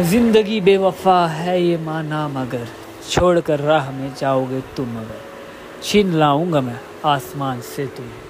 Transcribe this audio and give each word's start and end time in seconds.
ज़िंदगी 0.00 0.60
बेवफा 0.60 1.26
है 1.26 1.62
ये 1.62 1.76
माना 1.76 2.26
मगर। 2.28 2.66
छोड़ 3.10 3.40
कर 3.40 3.60
राह 3.60 3.90
में 3.90 4.14
जाओगे 4.14 4.60
तुम 4.76 4.96
अगर। 4.98 5.20
छीन 5.82 6.12
लाऊँगा 6.12 6.60
मैं 6.60 6.78
आसमान 7.04 7.60
से 7.60 7.86
तुम्हें। 7.86 8.27